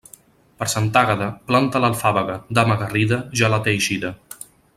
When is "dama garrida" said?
2.61-3.21